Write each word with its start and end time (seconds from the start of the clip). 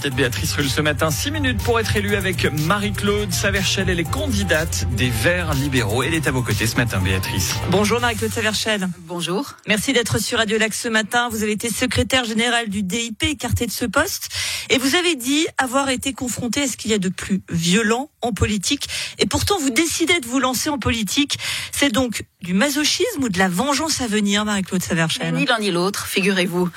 l'invité 0.00 0.10
de 0.10 0.14
Béatrice 0.14 0.52
Rulle 0.54 0.70
ce 0.70 0.80
matin. 0.80 1.10
Six 1.10 1.30
minutes 1.30 1.62
pour 1.62 1.78
être 1.78 1.94
élue 1.94 2.16
avec 2.16 2.46
Marie-Claude 2.66 3.32
Saverchel. 3.32 3.90
Elle 3.90 4.00
est 4.00 4.10
candidate 4.10 4.86
des 4.92 5.10
Verts 5.10 5.52
libéraux. 5.52 6.02
Elle 6.02 6.14
est 6.14 6.26
à 6.26 6.30
vos 6.30 6.42
côtés 6.42 6.66
ce 6.66 6.76
matin, 6.76 7.00
Béatrice. 7.00 7.54
Bonjour 7.70 8.00
Marie-Claude 8.00 8.32
Saverchel. 8.32 8.88
Bonjour. 9.00 9.56
Merci 9.66 9.92
d'être 9.92 10.18
sur 10.18 10.38
Radio 10.38 10.58
Lac 10.58 10.72
ce 10.72 10.88
matin. 10.88 11.28
Vous 11.30 11.42
avez 11.42 11.52
été 11.52 11.68
secrétaire 11.68 12.24
général 12.24 12.68
du 12.68 12.82
DIP, 12.82 13.24
écarté 13.24 13.66
de 13.66 13.70
ce 13.70 13.84
poste. 13.84 14.28
Et 14.70 14.78
vous 14.78 14.94
avez 14.94 15.16
dit 15.16 15.46
avoir 15.58 15.90
été 15.90 16.12
confronté 16.12 16.62
à 16.62 16.68
ce 16.68 16.76
qu'il 16.76 16.90
y 16.90 16.94
a 16.94 16.98
de 16.98 17.08
plus 17.08 17.42
violent 17.50 18.10
en 18.22 18.32
politique. 18.32 18.88
Et 19.18 19.26
pourtant, 19.26 19.58
vous 19.58 19.70
décidez 19.70 20.20
de 20.20 20.26
vous 20.26 20.38
lancer 20.38 20.70
en 20.70 20.78
politique. 20.78 21.38
C'est 21.72 21.92
donc 21.92 22.24
du 22.42 22.54
masochisme 22.54 23.24
ou 23.24 23.28
de 23.28 23.38
la 23.38 23.48
vengeance 23.48 24.00
à 24.00 24.06
venir, 24.06 24.44
Marie-Claude 24.44 24.82
Saverchel? 24.82 25.34
Ni 25.34 25.44
l'un 25.44 25.58
ni 25.58 25.70
l'autre, 25.70 26.06
figurez-vous. 26.06 26.70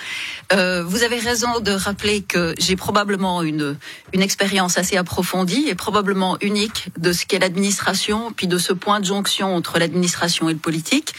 Euh, 0.52 0.84
vous 0.84 1.03
avez 1.03 1.20
raison 1.20 1.59
de 1.62 1.71
rappeler 1.71 2.21
que 2.21 2.53
j'ai 2.58 2.76
probablement 2.76 3.12
une, 3.44 3.77
une 4.13 4.22
expérience 4.22 4.77
assez 4.77 4.98
approfondie 4.98 5.66
et 5.67 5.76
probablement 5.76 6.38
unique 6.41 6.90
de 6.98 7.13
ce 7.13 7.26
qu'est 7.26 7.39
l'administration, 7.39 8.31
puis 8.31 8.48
de 8.48 8.58
ce 8.58 8.73
point 8.73 8.99
de 8.99 9.05
jonction 9.05 9.55
entre 9.55 9.80
l'administration 9.80 10.49
et 10.49 10.53
le 10.53 10.59
politique. 10.59 11.13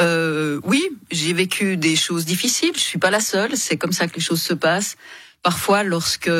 Euh, 0.00 0.60
oui, 0.64 0.88
j'ai 1.10 1.32
vécu 1.32 1.76
des 1.76 1.96
choses 1.96 2.24
difficiles. 2.24 2.72
Je 2.74 2.80
suis 2.80 2.98
pas 2.98 3.10
la 3.10 3.20
seule. 3.20 3.56
C'est 3.56 3.76
comme 3.76 3.92
ça 3.92 4.06
que 4.06 4.14
les 4.14 4.20
choses 4.20 4.42
se 4.42 4.54
passent. 4.54 4.96
Parfois, 5.42 5.82
lorsque 5.82 6.30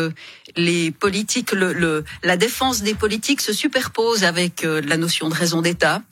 les 0.57 0.91
politiques, 0.91 1.53
le, 1.53 1.73
le, 1.73 2.05
la 2.23 2.37
défense 2.37 2.83
des 2.83 2.95
politiques 2.95 3.41
se 3.41 3.53
superpose 3.53 4.25
avec 4.25 4.65
euh, 4.65 4.81
la 4.81 4.97
notion 4.97 5.29
de 5.29 5.35
raison 5.35 5.63
d'État, 5.63 6.03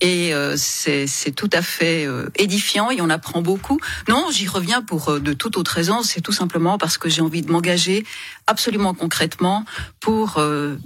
et 0.00 0.34
euh, 0.34 0.54
c'est 0.56 1.34
tout 1.34 1.50
à 1.52 1.62
fait 1.62 2.06
euh, 2.06 2.30
édifiant 2.36 2.90
et 2.90 3.00
on 3.00 3.10
apprend 3.10 3.42
beaucoup. 3.42 3.78
Non, 4.08 4.28
j'y 4.30 4.48
reviens 4.48 4.82
pour 4.82 5.10
euh, 5.10 5.20
de 5.20 5.32
toute 5.32 5.56
autre 5.56 5.72
raison, 5.72 6.02
c'est 6.02 6.20
tout 6.20 6.32
simplement 6.32 6.78
parce 6.78 6.98
que 6.98 7.08
j'ai 7.08 7.22
envie 7.22 7.42
de 7.42 7.50
m'engager 7.50 8.04
absolument 8.46 8.94
concrètement 8.94 9.64
pour 10.00 10.42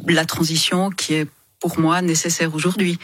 la 0.07 0.25
transition 0.27 0.91
qui 0.91 1.15
est 1.15 1.29
pour 1.61 1.79
moi 1.79 2.03
nécessaire 2.03 2.55
aujourd'hui. 2.55 2.99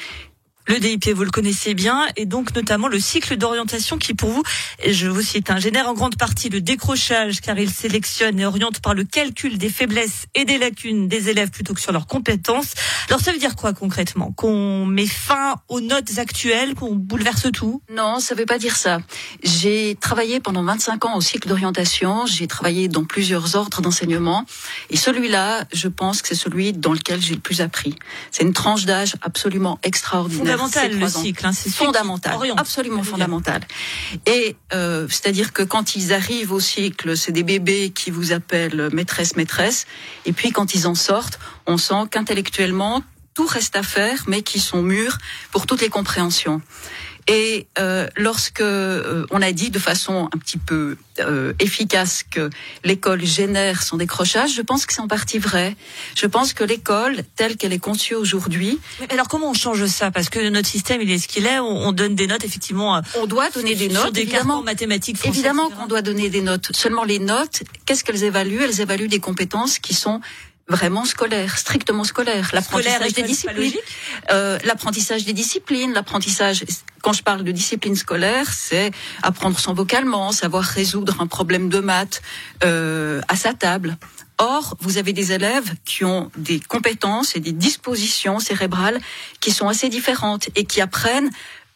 Le 0.67 0.79
DIP, 0.79 1.09
vous 1.09 1.25
le 1.25 1.31
connaissez 1.31 1.75
bien, 1.75 2.07
et 2.17 2.27
donc 2.27 2.55
notamment 2.55 2.87
le 2.87 3.01
cycle 3.01 3.37
d'orientation 3.37 3.99
qui, 3.99 4.15
pour 4.15 4.31
vous, 4.31 4.43
je 4.87 5.09
vous 5.09 5.23
cite, 5.23 5.51
un 5.51 5.59
génère 5.59 5.89
en 5.89 5.95
grande 5.95 6.17
partie 6.17 6.49
le 6.49 6.61
décrochage, 6.61 7.41
car 7.41 7.59
il 7.59 7.71
sélectionne 7.71 8.39
et 8.39 8.47
oriente 8.47 8.81
par 8.81 8.95
le 8.95 9.05
calcul 9.05 9.59
des 9.59 9.71
faiblesses 9.71 10.27
et 10.35 10.45
des 10.45 10.59
lacunes 10.59 11.09
des 11.09 11.29
élèves 11.29 11.51
plutôt 11.51 11.75
que 11.75 11.81
sur 11.81 11.93
leurs 11.93 12.07
compétences. 12.07 12.75
Alors 13.09 13.21
ça 13.21 13.33
veut 13.33 13.39
dire 13.39 13.57
quoi 13.57 13.73
concrètement? 13.73 14.33
Qu'on 14.33 14.85
met 14.87 15.07
fin 15.07 15.57
aux 15.69 15.81
notes 15.81 16.19
actuelles, 16.19 16.75
qu'on 16.75 16.95
bouleverse 16.95 17.51
tout? 17.53 17.83
Non, 17.91 18.21
ça 18.21 18.35
veut 18.35 18.47
pas 18.47 18.59
dire 18.59 18.77
ça. 18.77 19.01
J'ai 19.43 19.97
travaillé 20.01 20.41
pendant 20.41 20.63
25 20.63 21.05
ans 21.07 21.17
au 21.17 21.21
cycle 21.21 21.49
d'orientation, 21.49 22.27
j'ai 22.27 22.47
travaillé 22.47 22.87
dans 22.87 23.05
plusieurs 23.05 23.57
ordres 23.57 23.81
d'enseignement, 23.81 24.45
et 24.91 24.97
celui-là, 24.97 25.65
je 25.73 25.89
pense 25.89 26.23
que 26.23 26.29
c'est 26.29 26.35
celui 26.35 26.75
dans 26.75 26.93
lequel 26.93 27.21
j'ai 27.21 27.35
le 27.35 27.41
plus 27.41 27.61
appris. 27.61 27.97
C'est 28.31 28.45
une 28.45 28.53
tranche 28.53 28.85
d'âge 28.85 29.17
absolument 29.23 29.81
extraordinaire 29.83 30.50
fondamental 30.59 30.99
le 30.99 31.09
cycle, 31.09 31.47
hein, 31.47 31.53
c'est 31.53 31.71
fondamental, 31.71 32.39
absolument 32.57 33.03
fondamental. 33.03 33.63
Et 34.27 34.57
euh, 34.73 35.07
c'est-à-dire 35.09 35.53
que 35.53 35.63
quand 35.63 35.97
ils 35.97 36.13
arrivent 36.13 36.53
au 36.53 36.61
cycle, 36.61 37.17
c'est 37.17 37.33
des 37.33 37.43
bébés 37.43 37.91
qui 37.91 38.11
vous 38.11 38.33
appellent 38.33 38.91
maîtresse, 38.93 39.37
maîtresse, 39.37 39.87
et 40.27 40.33
puis 40.33 40.51
quand 40.51 40.75
ils 40.75 40.87
en 40.87 40.95
sortent, 40.95 41.39
on 41.67 41.79
sent 41.79 42.09
qu'intellectuellement 42.11 43.03
tout 43.35 43.47
reste 43.47 43.77
à 43.77 43.83
faire, 43.83 44.25
mais 44.27 44.43
qu'ils 44.43 44.61
sont 44.61 44.83
mûrs 44.83 45.19
pour 45.53 45.67
toutes 45.67 45.81
les 45.81 45.89
compréhensions. 45.89 46.61
Et 47.29 47.67
euh, 47.79 48.09
lorsque 48.17 48.61
euh, 48.61 49.27
on 49.31 49.43
a 49.43 49.53
dit 49.53 49.71
de 49.71 49.79
façon 49.79 50.29
un 50.33 50.39
petit 50.39 50.59
peu 50.59 50.97
euh, 51.21 51.53
efficace 51.59 52.25
que 52.29 52.51
l'école 52.85 53.25
génère 53.25 53.83
son 53.83 53.97
décrochage, 53.99 54.55
je 54.55 54.63
pense 54.63 54.87
que 54.87 54.93
c'est 54.93 55.01
en 55.01 55.09
partie 55.09 55.39
vrai. 55.39 55.77
Je 56.17 56.27
pense 56.27 56.53
que 56.53 56.65
l'école, 56.65 57.23
telle 57.37 57.57
qu'elle 57.57 57.73
est 57.73 57.79
conçue 57.79 58.15
aujourd'hui. 58.15 58.79
Alors 59.11 59.29
comment 59.29 59.51
on 59.51 59.55
change 59.55 59.85
ça? 59.87 60.11
Parce 60.11 60.29
que 60.29 60.49
notre 60.49 60.69
système, 60.69 61.01
il 61.03 61.11
est 61.11 61.19
ce 61.19 61.29
qu'il 61.29 61.47
est. 61.47 61.59
On, 61.59 61.93
donne 61.93 62.15
des 62.15 62.27
notes, 62.27 62.45
effectivement. 62.45 63.01
On 63.17 63.27
doit 63.27 63.51
donner 63.51 63.75
des 63.75 63.89
notes, 63.89 64.13
des 64.13 64.23
évidemment. 64.23 64.63
mathématiques. 64.63 65.19
Français, 65.19 65.39
évidemment 65.39 65.69
qu'on 65.71 65.87
doit 65.87 66.03
donner 66.03 66.31
des 66.31 66.41
notes. 66.41 66.71
Seulement 66.75 67.05
les 67.05 67.19
notes, 67.19 67.63
qu'est-ce 67.87 68.05
qu'elles 68.05 68.25
évaluent? 68.25 68.63
Elles 68.63 68.81
évaluent 68.81 69.09
des 69.09 69.21
compétences 69.21 69.79
qui 69.79 69.95
sont 69.95 70.21
vraiment 70.71 71.05
scolaire, 71.05 71.59
strictement 71.59 72.05
scolaire. 72.05 72.51
L'apprentissage 72.53 73.13
des 73.13 73.23
disciplines, 73.23 73.75
euh, 74.31 74.59
l'apprentissage 74.65 75.25
des 75.25 75.33
disciplines, 75.33 75.93
l'apprentissage. 75.93 76.65
Quand 77.03 77.13
je 77.13 77.23
parle 77.23 77.45
de 77.45 77.51
discipline 77.51 77.97
scolaire, 77.97 78.53
c'est 78.53 78.91
apprendre 79.23 79.59
son 79.59 79.75
vocalement, 79.75 80.33
savoir 80.33 80.65
résoudre 80.65 81.21
un 81.21 81.27
problème 81.27 81.69
de 81.69 81.81
maths 81.81 82.23
euh, 82.65 83.21
à 83.29 83.37
sa 83.37 83.53
table. 83.53 83.97
Or, 84.39 84.77
vous 84.81 84.97
avez 84.97 85.13
des 85.13 85.33
élèves 85.33 85.75
qui 85.85 86.05
ont 86.05 86.31
des 86.37 86.61
compétences 86.61 87.37
et 87.37 87.41
des 87.41 87.53
dispositions 87.53 88.39
cérébrales 88.39 88.99
qui 89.41 89.51
sont 89.51 89.69
assez 89.69 89.89
différentes 89.89 90.49
et 90.57 90.65
qui 90.65 90.81
apprennent 90.81 91.31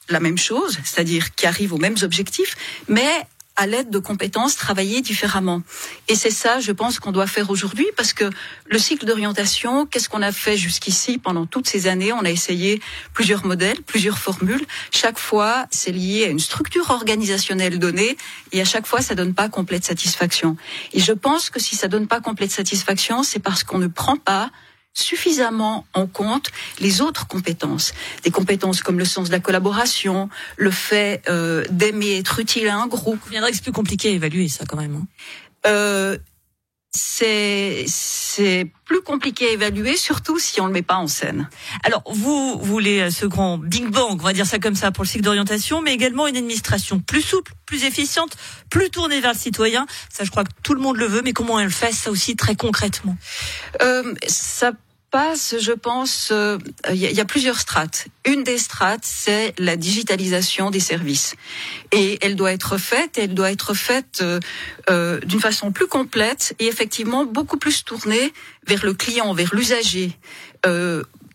la 0.08 0.20
même 0.20 0.38
chose, 0.38 0.78
c'est-à-dire 0.84 1.34
qui 1.34 1.46
arrivent 1.46 1.72
aux 1.72 1.78
mêmes 1.78 1.96
objectifs, 2.02 2.56
mais 2.88 3.26
à 3.56 3.66
l'aide 3.66 3.90
de 3.90 3.98
compétences 3.98 4.56
travailler 4.56 5.00
différemment. 5.00 5.62
Et 6.08 6.14
c'est 6.14 6.30
ça, 6.30 6.60
je 6.60 6.72
pense, 6.72 6.98
qu'on 6.98 7.12
doit 7.12 7.26
faire 7.26 7.50
aujourd'hui 7.50 7.86
parce 7.96 8.12
que 8.12 8.28
le 8.66 8.78
cycle 8.78 9.06
d'orientation, 9.06 9.86
qu'est-ce 9.86 10.08
qu'on 10.08 10.22
a 10.22 10.32
fait 10.32 10.56
jusqu'ici 10.56 11.18
pendant 11.18 11.46
toutes 11.46 11.68
ces 11.68 11.86
années? 11.86 12.12
On 12.12 12.24
a 12.24 12.30
essayé 12.30 12.80
plusieurs 13.12 13.46
modèles, 13.46 13.80
plusieurs 13.82 14.18
formules. 14.18 14.64
Chaque 14.90 15.18
fois, 15.18 15.66
c'est 15.70 15.92
lié 15.92 16.24
à 16.24 16.28
une 16.28 16.40
structure 16.40 16.90
organisationnelle 16.90 17.78
donnée 17.78 18.16
et 18.52 18.60
à 18.60 18.64
chaque 18.64 18.86
fois, 18.86 19.02
ça 19.02 19.14
donne 19.14 19.34
pas 19.34 19.48
complète 19.48 19.84
satisfaction. 19.84 20.56
Et 20.92 21.00
je 21.00 21.12
pense 21.12 21.50
que 21.50 21.60
si 21.60 21.76
ça 21.76 21.88
donne 21.88 22.08
pas 22.08 22.20
complète 22.20 22.50
satisfaction, 22.50 23.22
c'est 23.22 23.40
parce 23.40 23.62
qu'on 23.62 23.78
ne 23.78 23.86
prend 23.86 24.16
pas 24.16 24.50
suffisamment 24.94 25.86
en 25.92 26.06
compte 26.06 26.50
les 26.80 27.00
autres 27.00 27.26
compétences. 27.26 27.92
Des 28.22 28.30
compétences 28.30 28.82
comme 28.82 28.98
le 28.98 29.04
sens 29.04 29.28
de 29.28 29.32
la 29.32 29.40
collaboration, 29.40 30.28
le 30.56 30.70
fait 30.70 31.22
euh, 31.28 31.64
d'aimer 31.70 32.18
être 32.18 32.38
utile 32.38 32.68
à 32.68 32.76
un 32.76 32.86
groupe. 32.86 33.20
Il 33.26 33.32
viendrait 33.32 33.50
que 33.50 33.56
c'est 33.56 33.64
plus 33.64 33.72
compliqué 33.72 34.08
à 34.08 34.12
évaluer 34.12 34.48
ça 34.48 34.64
quand 34.66 34.76
même. 34.76 34.94
Hein. 34.94 35.06
Euh, 35.66 36.18
c'est 36.94 37.84
c'est 37.88 38.70
plus 38.84 39.02
compliqué 39.02 39.48
à 39.48 39.52
évaluer, 39.52 39.96
surtout 39.96 40.38
si 40.38 40.60
on 40.60 40.66
le 40.66 40.72
met 40.72 40.82
pas 40.82 40.96
en 40.96 41.08
scène. 41.08 41.48
Alors 41.82 42.02
vous 42.06 42.58
voulez 42.60 43.00
euh, 43.00 43.10
ce 43.10 43.26
grand 43.26 43.58
bing 43.58 43.90
bang, 43.90 44.12
on 44.12 44.24
va 44.24 44.32
dire 44.32 44.46
ça 44.46 44.58
comme 44.58 44.76
ça 44.76 44.92
pour 44.92 45.02
le 45.02 45.08
cycle 45.08 45.24
d'orientation, 45.24 45.82
mais 45.82 45.92
également 45.92 46.26
une 46.28 46.36
administration 46.36 47.00
plus 47.00 47.22
souple, 47.22 47.52
plus 47.66 47.84
efficiente, 47.84 48.36
plus 48.70 48.90
tournée 48.90 49.20
vers 49.20 49.32
le 49.32 49.38
citoyen. 49.38 49.86
Ça, 50.08 50.24
je 50.24 50.30
crois 50.30 50.44
que 50.44 50.52
tout 50.62 50.74
le 50.74 50.80
monde 50.80 50.96
le 50.96 51.06
veut, 51.06 51.22
mais 51.22 51.32
comment 51.32 51.58
elle 51.58 51.70
fait 51.70 51.92
ça 51.92 52.10
aussi 52.10 52.36
très 52.36 52.54
concrètement? 52.54 53.16
Euh, 53.82 54.14
Ça 54.28 54.72
je 55.14 55.72
pense, 55.72 56.30
euh, 56.32 56.58
il 56.90 56.96
y, 56.96 57.20
a 57.20 57.24
plusieurs 57.24 57.60
strates. 57.60 58.08
Une 58.24 58.42
des 58.42 58.58
strates, 58.58 59.04
c'est 59.04 59.54
la 59.58 59.76
digitalisation 59.76 60.70
des 60.70 60.80
services. 60.80 61.36
Et 61.92 62.18
elle 62.20 62.34
doit 62.34 62.52
être 62.52 62.78
faite, 62.78 63.16
elle 63.16 63.32
doit 63.32 63.52
être 63.52 63.74
faite 63.74 64.20
euh, 64.22 64.40
euh, 64.90 65.20
d'une 65.20 65.40
façon 65.40 65.70
plus 65.70 65.86
complète 65.86 66.56
et 66.58 66.66
effectivement 66.66 67.24
beaucoup 67.24 67.58
plus 67.58 67.84
tournée 67.84 68.32
vers 68.66 68.84
le 68.84 68.92
client, 68.94 69.32
vers 69.34 69.54
l'usager. 69.54 70.18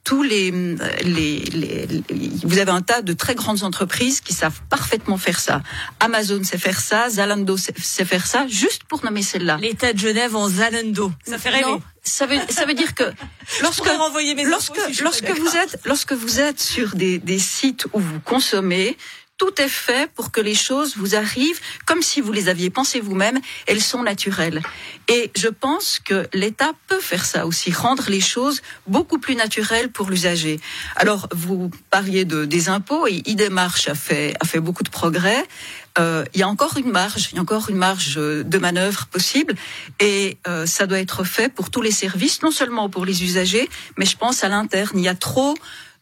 Tous 0.03 0.23
les, 0.23 0.51
les, 1.03 1.39
les, 1.39 1.87
vous 2.43 2.57
avez 2.57 2.71
un 2.71 2.81
tas 2.81 3.01
de 3.01 3.13
très 3.13 3.35
grandes 3.35 3.63
entreprises 3.63 4.21
qui 4.21 4.33
savent 4.33 4.61
parfaitement 4.69 5.17
faire 5.17 5.39
ça. 5.39 5.61
Amazon 5.99 6.43
sait 6.43 6.57
faire 6.57 6.79
ça, 6.79 7.09
Zalando 7.09 7.57
sait 7.57 8.05
faire 8.05 8.25
ça, 8.25 8.47
juste 8.47 8.83
pour 8.85 9.03
nommer 9.03 9.21
celle-là. 9.21 9.57
L'État 9.61 9.93
de 9.93 9.99
Genève 9.99 10.35
en 10.35 10.49
Zalando, 10.49 11.11
ça 11.25 11.37
fait 11.37 11.49
rêver 11.49 11.79
ça 12.09 12.25
veut, 12.25 12.39
ça 12.49 12.65
veut 12.65 12.73
dire 12.73 12.95
que 12.95 13.03
lorsque, 13.61 13.85
lorsque, 14.45 15.01
lorsque 15.01 15.29
vous 15.31 15.55
êtes, 15.55 15.79
lorsque 15.85 16.13
vous 16.13 16.39
êtes 16.39 16.59
sur 16.59 16.95
des, 16.95 17.19
des 17.19 17.39
sites 17.39 17.87
où 17.93 17.99
vous 17.99 18.19
consommez, 18.19 18.97
tout 19.39 19.59
est 19.59 19.69
fait 19.69 20.11
pour 20.11 20.31
que 20.31 20.41
les 20.41 20.53
choses 20.53 20.97
vous 20.97 21.15
arrivent 21.15 21.59
comme 21.85 22.03
si 22.03 22.21
vous 22.21 22.31
les 22.31 22.49
aviez 22.49 22.69
pensées 22.69 22.99
vous-même. 22.99 23.39
Elles 23.65 23.81
sont 23.81 24.03
naturelles. 24.03 24.61
Et 25.07 25.31
je 25.35 25.47
pense 25.47 25.97
que 25.97 26.27
l'État 26.33 26.73
peut 26.87 26.99
faire 26.99 27.25
ça 27.25 27.47
aussi, 27.47 27.71
rendre 27.71 28.09
les 28.09 28.19
choses 28.19 28.61
beaucoup 28.85 29.17
plus 29.17 29.35
naturelles 29.35 29.89
pour 29.89 30.09
l'usager. 30.09 30.59
Alors, 30.95 31.27
vous 31.31 31.71
parliez 31.89 32.25
de, 32.25 32.45
des 32.45 32.69
impôts 32.69 33.07
et 33.07 33.23
e-démarche 33.27 33.87
a 33.87 33.95
fait, 33.95 34.35
a 34.41 34.45
fait 34.45 34.59
beaucoup 34.59 34.83
de 34.83 34.89
progrès. 34.89 35.47
Euh, 35.97 36.25
il 36.33 36.41
y 36.41 36.43
a 36.43 36.47
encore 36.47 36.77
une 36.77 36.91
marge, 36.91 37.29
il 37.31 37.35
y 37.35 37.39
a 37.39 37.41
encore 37.41 37.69
une 37.69 37.77
marge 37.77 38.15
de 38.15 38.57
manœuvre 38.57 39.07
possible, 39.07 39.55
et 39.99 40.37
euh, 40.47 40.65
ça 40.65 40.85
doit 40.85 40.99
être 40.99 41.23
fait 41.23 41.49
pour 41.49 41.71
tous 41.71 41.81
les 41.81 41.91
services, 41.91 42.43
non 42.43 42.51
seulement 42.51 42.89
pour 42.89 43.05
les 43.05 43.23
usagers, 43.23 43.67
mais 43.97 44.05
je 44.05 44.15
pense 44.15 44.43
à 44.43 44.49
l'interne. 44.49 44.91
Il 44.99 45.03
y 45.03 45.07
a 45.07 45.15
trop 45.15 45.55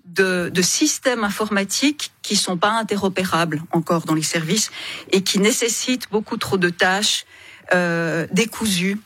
de, 0.08 0.52
systèmes 0.62 1.24
informatiques 1.24 2.12
qui 2.22 2.36
sont 2.36 2.58
pas 2.58 2.72
interopérables 2.72 3.62
encore 3.72 4.06
dans 4.06 4.16
les 4.16 4.24
services 4.24 4.72
et 5.12 5.22
qui 5.22 5.40
nécessitent 5.40 6.10
beaucoup 6.12 6.38
trop 6.38 6.58
de 6.58 6.70
tâches 6.70 7.26
euh, 7.74 8.28
décousues. 8.32 8.98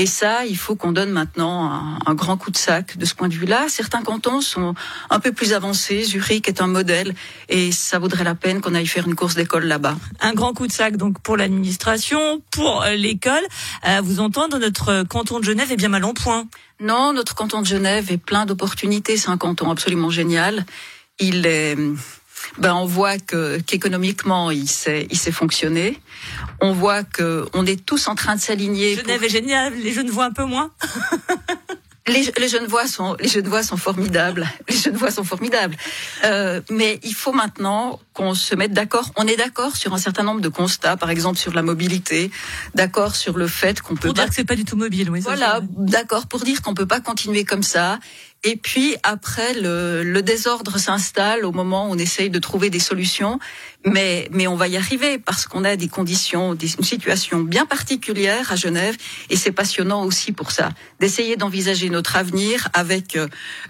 Et 0.00 0.06
ça, 0.06 0.46
il 0.46 0.56
faut 0.56 0.76
qu'on 0.76 0.92
donne 0.92 1.10
maintenant 1.10 1.64
un, 1.64 1.98
un, 2.06 2.14
grand 2.14 2.36
coup 2.36 2.52
de 2.52 2.56
sac 2.56 2.96
de 2.96 3.04
ce 3.04 3.16
point 3.16 3.26
de 3.26 3.34
vue-là. 3.34 3.66
Certains 3.68 4.02
cantons 4.02 4.40
sont 4.40 4.76
un 5.10 5.18
peu 5.18 5.32
plus 5.32 5.52
avancés. 5.52 6.04
Zurich 6.04 6.46
est 6.46 6.60
un 6.60 6.68
modèle 6.68 7.16
et 7.48 7.72
ça 7.72 7.98
vaudrait 7.98 8.22
la 8.22 8.36
peine 8.36 8.60
qu'on 8.60 8.76
aille 8.76 8.86
faire 8.86 9.08
une 9.08 9.16
course 9.16 9.34
d'école 9.34 9.64
là-bas. 9.64 9.96
Un 10.20 10.34
grand 10.34 10.54
coup 10.54 10.68
de 10.68 10.72
sac 10.72 10.96
donc 10.96 11.20
pour 11.20 11.36
l'administration, 11.36 12.40
pour 12.52 12.84
euh, 12.84 12.94
l'école. 12.94 13.42
Euh, 13.88 14.00
vous 14.00 14.20
entendre, 14.20 14.58
notre 14.58 15.02
canton 15.02 15.40
de 15.40 15.44
Genève 15.44 15.72
est 15.72 15.76
bien 15.76 15.88
mal 15.88 16.04
en 16.04 16.14
point. 16.14 16.46
Non, 16.78 17.12
notre 17.12 17.34
canton 17.34 17.60
de 17.60 17.66
Genève 17.66 18.12
est 18.12 18.18
plein 18.18 18.46
d'opportunités. 18.46 19.16
C'est 19.16 19.30
un 19.30 19.36
canton 19.36 19.68
absolument 19.68 20.10
génial. 20.10 20.64
Il 21.18 21.44
est 21.44 21.76
ben 22.58 22.74
on 22.74 22.86
voit 22.86 23.18
que 23.18 23.58
qu'économiquement 23.60 24.50
il 24.50 24.68
sait 24.68 25.06
il 25.10 25.18
sait 25.18 25.32
fonctionner. 25.32 26.00
On 26.60 26.72
voit 26.72 27.04
que 27.04 27.46
on 27.54 27.66
est 27.66 27.84
tous 27.84 28.08
en 28.08 28.14
train 28.14 28.36
de 28.36 28.40
s'aligner. 28.40 28.96
Genève 28.96 29.24
est 29.24 29.28
génial, 29.28 29.74
les 29.74 29.92
jeunes 29.92 30.10
voient 30.10 30.26
un 30.26 30.32
peu 30.32 30.44
moins. 30.44 30.70
Les, 32.08 32.32
les 32.38 32.48
jeunes 32.48 32.66
voix 32.66 32.86
sont 32.86 33.16
les 33.20 33.28
jeunes 33.28 33.48
voix 33.48 33.62
sont 33.62 33.76
formidables. 33.76 34.48
Les 34.68 34.76
jeunes 34.76 34.96
voix 34.96 35.10
sont 35.10 35.24
formidables. 35.24 35.76
Euh, 36.24 36.60
mais 36.70 36.98
il 37.02 37.14
faut 37.14 37.32
maintenant 37.32 38.00
qu'on 38.14 38.34
se 38.34 38.54
mette 38.54 38.72
d'accord. 38.72 39.10
On 39.16 39.26
est 39.26 39.36
d'accord 39.36 39.76
sur 39.76 39.92
un 39.92 39.98
certain 39.98 40.22
nombre 40.22 40.40
de 40.40 40.48
constats, 40.48 40.96
par 40.96 41.10
exemple 41.10 41.38
sur 41.38 41.52
la 41.52 41.62
mobilité, 41.62 42.30
d'accord 42.74 43.14
sur 43.14 43.36
le 43.36 43.46
fait 43.46 43.80
qu'on 43.80 43.94
peut 43.94 44.08
pour 44.08 44.14
dire 44.14 44.28
que 44.28 44.34
c'est 44.34 44.44
pas 44.44 44.56
du 44.56 44.64
tout 44.64 44.76
mobile. 44.76 45.10
Oui, 45.10 45.20
voilà, 45.20 45.60
d'accord 45.76 46.26
pour 46.26 46.40
dire 46.40 46.62
qu'on 46.62 46.74
peut 46.74 46.86
pas 46.86 47.00
continuer 47.00 47.44
comme 47.44 47.62
ça 47.62 47.98
et 48.44 48.56
puis 48.56 48.96
après, 49.02 49.52
le, 49.54 50.04
le 50.04 50.22
désordre 50.22 50.78
s'installe 50.78 51.44
au 51.44 51.50
moment 51.50 51.88
où 51.88 51.94
on 51.94 51.98
essaye 51.98 52.30
de 52.30 52.38
trouver 52.38 52.70
des 52.70 52.78
solutions. 52.78 53.40
Mais, 53.86 54.28
mais 54.32 54.48
on 54.48 54.56
va 54.56 54.66
y 54.66 54.76
arriver 54.76 55.18
parce 55.18 55.46
qu'on 55.46 55.62
a 55.62 55.76
des 55.76 55.88
conditions, 55.88 56.54
une 56.54 56.84
situation 56.84 57.40
bien 57.40 57.64
particulière 57.64 58.50
à 58.50 58.56
Genève. 58.56 58.96
Et 59.30 59.36
c'est 59.36 59.52
passionnant 59.52 60.04
aussi 60.04 60.32
pour 60.32 60.50
ça, 60.50 60.70
d'essayer 60.98 61.36
d'envisager 61.36 61.88
notre 61.88 62.16
avenir 62.16 62.68
avec 62.74 63.16
euh, 63.16 63.28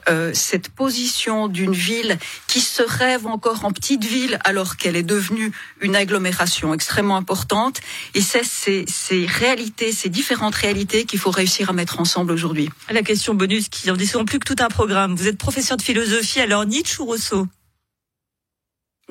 euh 0.08 0.32
cette 0.34 0.70
position 0.70 1.46
d'une 1.48 1.74
ville 1.74 2.18
qui 2.46 2.60
se 2.60 2.82
rêve 2.82 3.26
encore 3.26 3.64
en 3.64 3.72
petite 3.72 4.04
ville 4.04 4.38
alors 4.44 4.76
qu'elle 4.76 4.96
est 4.96 5.02
devenue 5.02 5.52
une 5.80 5.94
agglomération 5.94 6.72
extrêmement 6.72 7.16
importante. 7.16 7.80
Et 8.14 8.22
c'est 8.22 8.44
ces, 8.44 8.86
ces 8.88 9.26
réalités, 9.26 9.92
ces 9.92 10.08
différentes 10.08 10.54
réalités 10.54 11.04
qu'il 11.04 11.18
faut 11.18 11.30
réussir 11.30 11.70
à 11.70 11.72
mettre 11.74 12.00
ensemble 12.00 12.32
aujourd'hui. 12.32 12.70
La 12.90 13.02
question 13.02 13.34
bonus 13.34 13.68
qui 13.68 13.90
en 13.90 13.96
dit 13.96 14.10
plus 14.26 14.38
que 14.38 14.46
tout 14.46 14.57
un 14.60 14.68
programme. 14.68 15.14
Vous 15.14 15.28
êtes 15.28 15.38
professeur 15.38 15.76
de 15.76 15.82
philosophie, 15.82 16.40
alors 16.40 16.64
Nietzsche 16.66 17.00
ou 17.00 17.06
Rousseau 17.06 17.46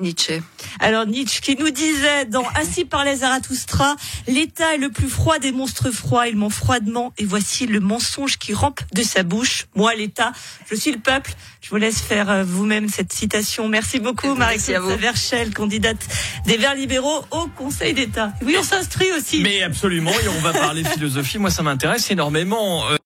Nietzsche. 0.00 0.40
Alors 0.78 1.06
Nietzsche 1.06 1.40
qui 1.40 1.56
nous 1.56 1.70
disait 1.70 2.24
dans 2.26 2.44
Assis 2.54 2.84
par 2.84 3.04
les 3.04 3.16
Zarathustra, 3.16 3.96
l'État 4.28 4.74
est 4.74 4.78
le 4.78 4.90
plus 4.90 5.08
froid 5.08 5.40
des 5.40 5.50
monstres 5.50 5.90
froids, 5.90 6.28
il 6.28 6.36
ment 6.36 6.50
froidement 6.50 7.12
et 7.18 7.24
voici 7.24 7.66
le 7.66 7.80
mensonge 7.80 8.38
qui 8.38 8.54
rampe 8.54 8.80
de 8.94 9.02
sa 9.02 9.24
bouche. 9.24 9.66
Moi 9.74 9.94
l'État, 9.96 10.30
je 10.70 10.76
suis 10.76 10.92
le 10.92 11.00
peuple. 11.00 11.32
Je 11.60 11.70
vous 11.70 11.76
laisse 11.76 12.00
faire 12.00 12.30
euh, 12.30 12.44
vous-même 12.44 12.88
cette 12.88 13.12
citation. 13.12 13.68
Merci 13.68 13.98
beaucoup 13.98 14.34
Marie-Claude 14.34 15.00
Verchel, 15.00 15.52
candidate 15.52 16.06
des 16.46 16.56
Verts 16.56 16.76
libéraux 16.76 17.24
au 17.32 17.48
Conseil 17.48 17.92
d'État. 17.92 18.32
Oui, 18.42 18.54
on 18.56 18.62
s'instruit 18.62 19.10
aussi. 19.18 19.40
Mais 19.42 19.62
absolument, 19.62 20.12
et 20.12 20.28
on 20.28 20.40
va 20.40 20.52
parler 20.52 20.84
philosophie. 20.84 21.38
Moi 21.38 21.50
ça 21.50 21.64
m'intéresse 21.64 22.08
énormément. 22.12 22.88
Euh, 22.88 22.96